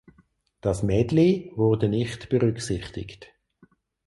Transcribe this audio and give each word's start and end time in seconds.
Das 0.61 0.81
Medley 0.81 1.51
wurde 1.55 1.87
nicht 1.87 2.29
berücksichtigt. 2.29 3.27